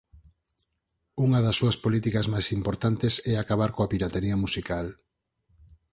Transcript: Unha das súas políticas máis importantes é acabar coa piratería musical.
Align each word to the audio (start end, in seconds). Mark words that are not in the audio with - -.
Unha 1.25 1.39
das 1.45 1.57
súas 1.59 1.77
políticas 1.83 2.25
máis 2.33 2.47
importantes 2.57 3.13
é 3.31 3.33
acabar 3.37 3.69
coa 3.75 3.89
piratería 3.93 4.37
musical. 4.43 4.85